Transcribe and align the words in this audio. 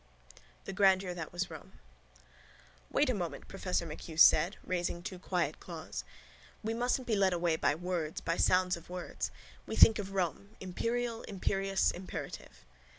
THE 0.65 0.73
GRANDEUR 0.73 1.13
THAT 1.13 1.31
WAS 1.31 1.51
ROME 1.51 1.73
—Wait 2.89 3.07
a 3.07 3.13
moment, 3.13 3.47
professor 3.47 3.85
MacHugh 3.85 4.17
said, 4.17 4.57
raising 4.63 5.03
two 5.03 5.19
quiet 5.19 5.59
claws. 5.59 6.03
We 6.63 6.73
mustn't 6.73 7.05
be 7.05 7.15
led 7.15 7.33
away 7.33 7.55
by 7.55 7.75
words, 7.75 8.19
by 8.19 8.37
sounds 8.37 8.75
of 8.75 8.89
words. 8.89 9.29
We 9.67 9.75
think 9.75 9.99
of 9.99 10.13
Rome, 10.13 10.55
imperial, 10.59 11.21
imperious, 11.29 11.91
imperative. 11.91 12.65